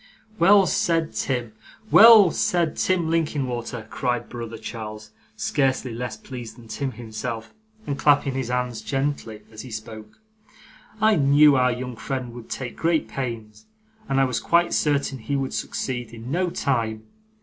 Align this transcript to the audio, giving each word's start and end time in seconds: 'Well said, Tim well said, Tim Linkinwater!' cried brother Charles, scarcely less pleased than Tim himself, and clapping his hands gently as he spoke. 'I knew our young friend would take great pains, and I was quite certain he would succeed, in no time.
'Well 0.39 0.65
said, 0.65 1.13
Tim 1.13 1.53
well 1.91 2.31
said, 2.31 2.75
Tim 2.75 3.11
Linkinwater!' 3.11 3.85
cried 3.91 4.29
brother 4.29 4.57
Charles, 4.57 5.11
scarcely 5.35 5.93
less 5.93 6.17
pleased 6.17 6.55
than 6.57 6.67
Tim 6.67 6.93
himself, 6.93 7.53
and 7.85 7.99
clapping 7.99 8.33
his 8.33 8.47
hands 8.47 8.81
gently 8.81 9.43
as 9.51 9.61
he 9.61 9.69
spoke. 9.69 10.19
'I 10.99 11.17
knew 11.17 11.55
our 11.55 11.71
young 11.71 11.95
friend 11.95 12.33
would 12.33 12.49
take 12.49 12.75
great 12.77 13.07
pains, 13.09 13.67
and 14.09 14.19
I 14.19 14.23
was 14.23 14.39
quite 14.39 14.73
certain 14.73 15.19
he 15.19 15.35
would 15.35 15.53
succeed, 15.53 16.13
in 16.15 16.31
no 16.31 16.49
time. 16.49 17.03